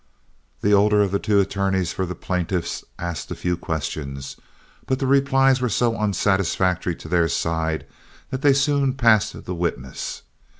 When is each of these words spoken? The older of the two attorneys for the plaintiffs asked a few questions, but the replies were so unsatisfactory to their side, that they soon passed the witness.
The 0.61 0.73
older 0.73 1.03
of 1.03 1.11
the 1.11 1.19
two 1.19 1.39
attorneys 1.39 1.93
for 1.93 2.07
the 2.07 2.15
plaintiffs 2.15 2.83
asked 2.97 3.29
a 3.29 3.35
few 3.35 3.55
questions, 3.55 4.35
but 4.87 4.97
the 4.97 5.05
replies 5.05 5.61
were 5.61 5.69
so 5.69 5.95
unsatisfactory 5.95 6.95
to 6.95 7.07
their 7.07 7.27
side, 7.29 7.85
that 8.31 8.41
they 8.41 8.53
soon 8.53 8.95
passed 8.95 9.43
the 9.45 9.53
witness. 9.53 10.23